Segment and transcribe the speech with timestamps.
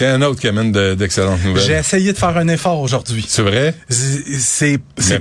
[0.00, 1.62] C'est un autre qui amène de- d'excellentes nouvelles.
[1.62, 3.22] J'ai essayé de faire un effort aujourd'hui.
[3.28, 3.74] C'est vrai?
[3.90, 4.78] C'est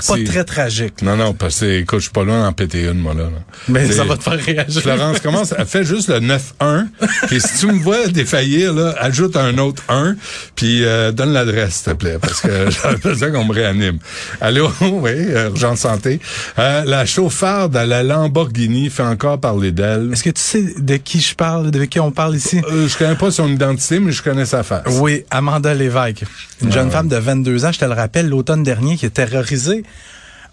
[0.07, 1.01] pas très tragique.
[1.01, 3.23] Non, non, parce que, écoute, je suis pas loin d'en péter une, moi, là.
[3.67, 4.81] Mais ça va te faire réagir.
[4.81, 6.87] Florence, commence, elle fait juste le 9-1,
[7.27, 10.15] puis si tu me vois défaillir, là, ajoute un autre 1,
[10.55, 13.99] puis euh, donne l'adresse, s'il te plaît, parce que j'ai besoin qu'on me réanime.
[14.39, 14.71] Allô?
[14.81, 16.21] Oui, urgence santé.
[16.57, 20.09] Euh, la chauffarde à la Lamborghini fait encore parler d'elle.
[20.13, 22.61] Est-ce que tu sais de qui je parle, de qui on parle ici?
[22.71, 24.99] Euh, je connais pas son identité, mais je connais sa face.
[24.99, 26.25] Oui, Amanda Lévesque.
[26.61, 29.83] Une jeune femme de 22 ans, je te le rappelle, l'automne dernier, qui a terrorisé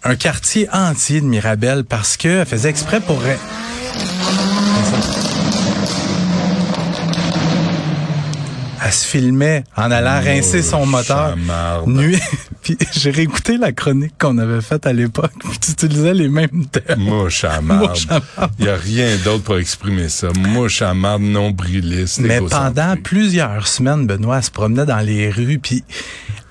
[0.03, 3.21] un quartier entier de Mirabel parce qu'elle faisait exprès pour...
[8.83, 11.35] Elle se filmait en allant rincer son moteur.
[11.85, 12.21] Nuit.
[12.67, 15.31] Puis j'ai réécouté la chronique qu'on avait faite à l'époque.
[15.39, 16.99] Puis tu utilisais les mêmes termes.
[17.03, 17.97] Mouche à marde.
[18.59, 20.27] Il y a rien d'autre pour exprimer ça.
[20.37, 25.59] Mouche à marde, nombriliste, Mais pendant plusieurs semaines, Benoît elle se promenait dans les rues,
[25.59, 25.85] puis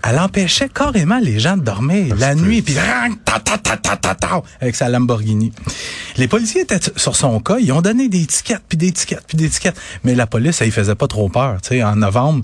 [0.03, 2.77] elle empêchait carrément les gens de dormir la c'est- nuit, puis
[4.61, 5.53] avec sa Lamborghini.
[6.17, 9.37] Les policiers étaient sur son cas, ils ont donné des tickets, puis des tickets, puis
[9.37, 9.77] des tickets.
[10.05, 11.61] Mais la police, ça y faisait pas trop peur.
[11.61, 12.43] Tu sais, en novembre,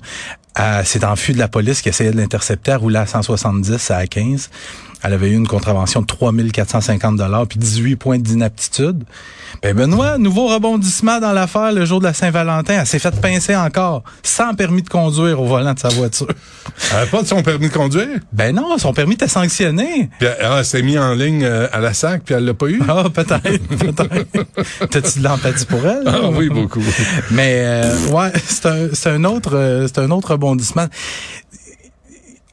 [0.55, 4.05] elle s'est enfuie de la police qui essayait de l'intercepter, elle roulait à 170 à
[4.05, 4.49] 15.
[5.03, 9.03] Elle avait eu une contravention de 3450 dollars puis 18 points d'inaptitude.
[9.61, 12.79] Ben Benoît, nouveau rebondissement dans l'affaire le jour de la Saint-Valentin.
[12.79, 16.27] Elle s'est fait pincer encore, sans permis de conduire au volant de sa voiture.
[16.91, 18.19] Elle avait pas de son permis de conduire?
[18.31, 20.09] Ben non, son permis était sanctionné.
[20.19, 22.67] Puis elle, elle s'est mis en ligne euh, à la SAC, puis elle l'a pas
[22.67, 22.81] eu?
[22.87, 24.89] Ah, peut-être, peut-être.
[24.89, 26.03] T'as-tu de l'empathie pour elle?
[26.07, 26.83] Ah oui, beaucoup.
[27.31, 30.35] Mais euh, ouais, c'est un, c'est un autre euh, c'est un autre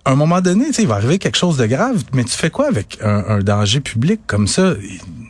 [0.04, 2.68] À un moment donné, il va arriver quelque chose de grave, mais tu fais quoi
[2.68, 4.74] avec un, un danger public comme ça?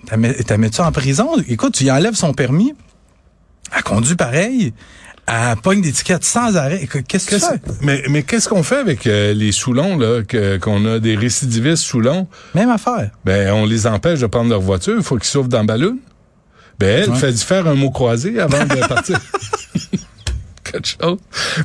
[0.07, 0.17] T'as
[0.57, 1.29] mis, ça en prison?
[1.49, 2.75] Écoute, tu y enlèves son permis,
[3.77, 4.73] elle conduit pareil,
[5.27, 6.89] elle pogne des tickets sans arrêt.
[7.09, 7.61] Qu'est-ce que fais?
[7.83, 10.23] mais mais qu'est-ce qu'on fait avec euh, les Soulons, là,
[10.61, 12.27] qu'on a des récidivistes Soulons?
[12.55, 13.11] Même affaire.
[13.25, 14.95] Ben, on les empêche de prendre leur voiture.
[14.97, 15.99] Il faut qu'ils souffrent dans le ballon.
[16.79, 17.17] Ben, elle Ouais.
[17.19, 19.21] fait faire un mot croisé avant de partir?
[20.71, 21.19] Quelque chose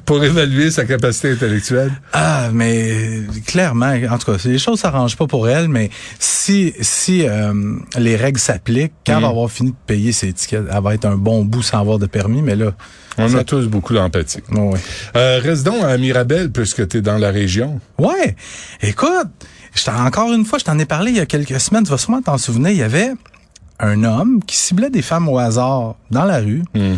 [0.05, 1.91] pour évaluer sa capacité intellectuelle.
[2.13, 5.89] Ah, mais clairement, en tout cas, les choses s'arrangent pas pour elle, mais
[6.19, 7.53] si si euh,
[7.97, 11.05] les règles s'appliquent, quand elle va avoir fini de payer ses tickets, elle va être
[11.05, 12.71] un bon bout sans avoir de permis, mais là,
[13.17, 14.39] On Ça- a tous beaucoup d'empathie.
[14.55, 14.79] oh, ouais.
[15.15, 17.79] Euh, reste donc à Mirabel, puisque tu es dans la région.
[17.97, 18.35] Ouais.
[18.81, 19.29] Écoute,
[19.73, 21.97] je encore une fois, je t'en ai parlé il y a quelques semaines, tu vas
[21.97, 23.11] sûrement t'en souvenir, il y avait
[23.79, 26.63] un homme qui ciblait des femmes au hasard dans la rue.
[26.73, 26.95] Hmm.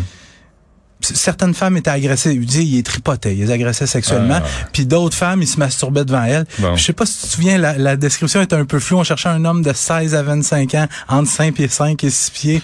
[1.00, 4.68] Certaines femmes étaient agressées, il dit, il les tripotait, il les agressait sexuellement, Ah.
[4.72, 6.44] puis d'autres femmes, ils se masturbaient devant elles.
[6.58, 6.74] Bon.
[6.74, 9.04] Je sais pas si tu te souviens, la, la description était un peu floue, on
[9.04, 12.62] cherchait un homme de 16 à 25 ans, entre 5 pieds 5 et 6 pieds.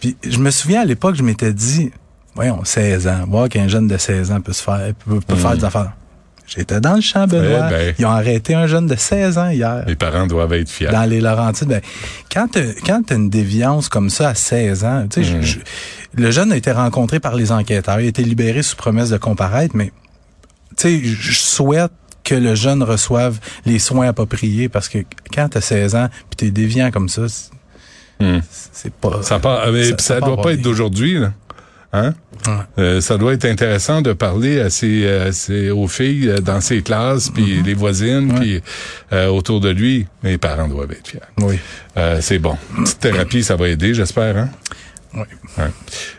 [0.00, 1.90] Puis je me souviens à l'époque, je m'étais dit,
[2.34, 5.56] voyons, 16 ans, voir qu'un jeune de 16 ans peut se faire, peut, peut faire
[5.56, 5.92] des affaires.
[6.46, 7.66] J'étais dans le champ, Benoît.
[7.68, 7.94] Eh ben.
[7.98, 9.84] Ils ont arrêté un jeune de 16 ans hier.
[9.86, 10.88] Les parents doivent être fiers.
[10.92, 11.80] Dans les Laurentides, ben,
[12.32, 15.42] quand t'as, quand t'as une déviance comme ça à 16 ans, tu sais, Hmm.
[15.42, 15.58] je- je-
[16.14, 19.16] le jeune a été rencontré par les enquêteurs, il a été libéré sous promesse de
[19.18, 19.92] comparaître, mais
[20.76, 21.90] tu sais, je souhaite
[22.24, 24.98] que le jeune reçoive les soins appropriés parce que
[25.34, 27.50] quand t'as 16 ans puis t'es déviant comme ça, c'est,
[28.24, 28.40] Hmm.
[29.00, 29.22] pas.
[29.22, 31.32] Ça, part, mais Ça- puis ça ça, part doit pas pas être d'aujourd'hui, là.
[31.96, 32.14] Hein?
[32.46, 32.52] Ouais.
[32.78, 36.60] Euh, ça doit être intéressant de parler à ses, à ses- aux filles euh, dans
[36.60, 38.32] ses classes, puis les voisines, Mm-hmm.
[38.34, 38.40] Ouais.
[38.40, 38.62] puis
[39.12, 40.06] euh, autour de lui.
[40.22, 41.20] Les parents doivent être fiers.
[41.40, 41.58] Oui.
[41.96, 42.56] Euh, c'est bon.
[42.84, 44.50] Petite thérapie, ça va aider, j'espère, hein?
[45.16, 45.22] Oui.
[45.58, 45.70] Ouais.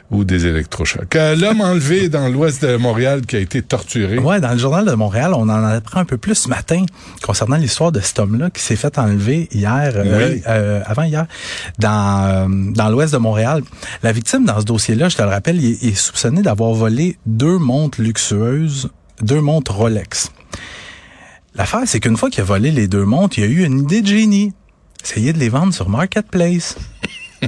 [0.09, 1.15] Ou des électrochocs.
[1.15, 4.17] Euh, L'homme enlevé dans l'ouest de Montréal qui a été torturé.
[4.17, 6.83] Ouais, dans le journal de Montréal, on en apprend un peu plus ce matin
[7.21, 10.41] concernant l'histoire de cet homme-là qui s'est fait enlever hier, euh, Oui.
[10.47, 11.27] euh, avant hier,
[11.77, 13.61] dans euh, dans l'ouest de Montréal.
[14.03, 16.73] La victime dans ce dossier-là, je te le rappelle, il est, il est soupçonné d'avoir
[16.73, 18.89] volé deux montres luxueuses,
[19.21, 20.31] deux montres Rolex.
[21.55, 24.01] L'affaire, c'est qu'une fois qu'il a volé les deux montres, il a eu une idée
[24.01, 24.53] de génie.
[25.03, 26.75] Essayer de les vendre sur Marketplace.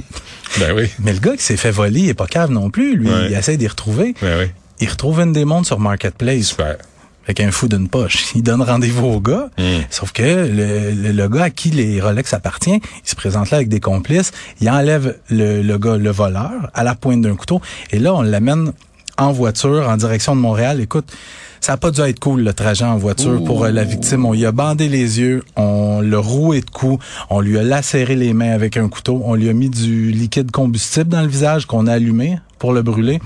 [0.60, 0.88] Ben oui.
[1.00, 2.96] Mais le gars qui s'est fait voler, il est pas cave non plus.
[2.96, 3.26] Lui, Ouais.
[3.30, 4.14] il essaie d'y retrouver.
[4.22, 4.50] Ben oui.
[4.80, 6.44] il retrouve une des montres sur Marketplace.
[6.46, 6.76] Super.
[7.24, 8.26] Avec un fou d'une poche.
[8.34, 9.50] Il donne rendez-vous au gars.
[9.58, 9.62] Mm.
[9.90, 13.58] Sauf que le, le- le gars à qui les Rolex appartient, il se présente là
[13.58, 14.32] avec des complices.
[14.60, 17.60] Il enlève le, le gars, le voleur, à la pointe d'un couteau.
[17.92, 18.72] Et là, on l'amène
[19.16, 20.80] en voiture en direction de Montréal.
[20.80, 21.12] Écoute,
[21.60, 24.24] ça a pas dû être cool le trajet en voiture pour euh, la victime.
[24.24, 28.16] On lui a bandé les yeux, on l'a roué de coups, on lui a lacéré
[28.16, 31.66] les mains avec un couteau, on lui a mis du liquide combustible dans le visage
[31.66, 33.20] qu'on a allumé pour le brûler.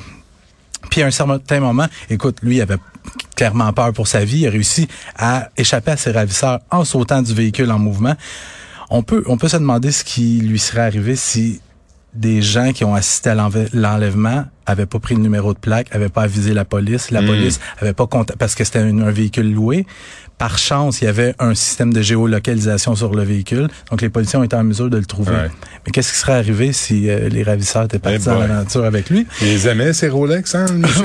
[0.90, 2.76] Puis à un certain moment, écoute, lui, il avait
[3.36, 4.40] clairement peur pour sa vie.
[4.40, 8.14] Il a réussi à échapper à ses ravisseurs en sautant du véhicule en mouvement.
[8.90, 11.60] On peut, on peut se demander ce qui lui serait arrivé si
[12.14, 13.34] des gens qui ont assisté à
[13.72, 17.26] l'enlèvement avaient pas pris le numéro de plaque, avaient pas avisé la police, la Mm.
[17.26, 19.84] police avait pas compta- parce que c'était un, un véhicule loué.
[20.38, 24.38] Par chance, il y avait un système de géolocalisation sur le véhicule, donc les policiers
[24.38, 25.32] ont été en mesure de le trouver.
[25.32, 25.50] Ouais.
[25.86, 28.44] Mais qu'est-ce qui serait arrivé si euh, les ravisseurs étaient partis Eh en boy.
[28.44, 29.26] aventure avec lui?
[29.42, 31.04] Il les aimait, ces Rolex, hein, monsieur?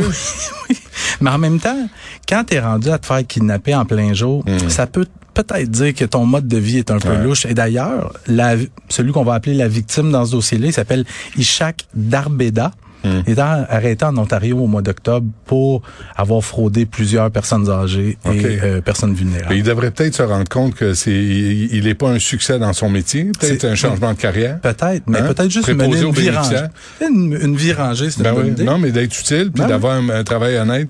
[1.22, 1.90] Mais en même temps,
[2.28, 4.70] quand t'es rendu à te faire kidnapper en plein jour, Mm.
[4.70, 7.46] ça peut peut-être dire que ton mode de vie est un peu louche.
[7.46, 8.14] Et d'ailleurs,
[8.90, 11.06] celui qu'on va appeler la victime dans ce dossier-là, il s'appelle
[11.38, 12.72] Ishak Darbeda.
[13.04, 13.10] Mm.
[13.28, 15.82] Il est arrêté en Ontario au mois d'octobre pour
[16.16, 19.56] avoir fraudé plusieurs personnes âgées et euh, personnes vulnérables.
[19.56, 22.74] Il devrait peut-être se rendre compte que c'est, il il est pas un succès dans
[22.74, 23.32] son métier.
[23.40, 24.60] Peut-être un changement de carrière.
[24.60, 25.28] Peut-être, mais Hein?
[25.34, 26.50] peut-être juste mener une aux vie rangée.
[26.56, 26.70] bénéficiaires.
[27.10, 28.52] Une, une vie rangée, c'est Ben une bonne oui.
[28.52, 28.64] idée.
[28.64, 30.90] Non, mais d'être utile puis Ben d'avoir un, un travail honnête,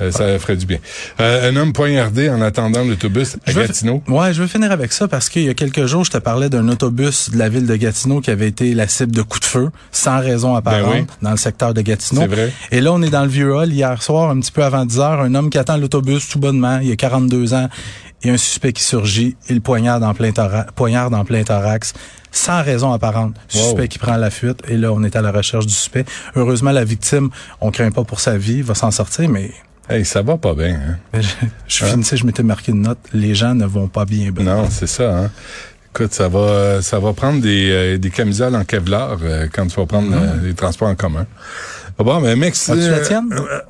[0.00, 0.78] euh, ça ferait du bien.
[1.20, 4.02] Euh, un homme poignardé en attendant l'autobus à Gatineau.
[4.08, 6.48] Ouais, je veux finir avec ça parce qu'il y a quelques jours, je te parlais
[6.50, 9.46] d'un autobus de la ville de Gatineau qui avait été la cible de coups de
[9.46, 11.06] feu, sans raison apparente, Ben oui.
[11.22, 12.22] dans le secteur de Gatineau.
[12.22, 12.52] C'est vrai.
[12.72, 14.98] Et là, on est dans le vieux hall hier soir, un petit peu avant 10
[14.98, 17.68] heures, un homme qui attend l'autobus tout bonnement, il a 42 ans,
[18.22, 21.92] et un suspect qui surgit, il poignarde en plein, thora- poignarde en plein thorax,
[22.32, 23.34] sans raison apparente.
[23.54, 23.60] Wow.
[23.60, 26.04] Suspect qui prend la fuite, et là, on est à la recherche du suspect.
[26.34, 27.28] Heureusement, la victime,
[27.60, 29.52] on craint pas pour sa vie, va s'en sortir, mais
[29.86, 30.74] Hey, ça va pas bien.
[30.76, 30.96] Hein?
[31.12, 31.28] mais je,
[31.68, 34.30] je finissais, je m'étais marqué une note, les gens ne vont pas bien.
[34.32, 34.42] Ben.
[34.44, 35.14] Non, c'est ça.
[35.24, 35.30] Hein?
[35.96, 39.76] Écoute, ça va, ça va prendre des, euh, des camisoles en Kevlar euh, quand tu
[39.76, 41.24] vas prendre euh, les transports en commun.
[41.96, 43.32] Ah Bon, mais mec, tu la tienne?
[43.32, 43.60] euh,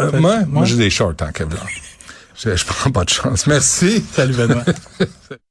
[0.00, 0.64] euh, moi, moi?
[0.64, 1.66] j'ai des shorts en Kevlar.
[2.42, 3.46] Je, je prends pas de chance.
[3.46, 4.02] Merci.
[4.14, 4.64] Salut Benoît.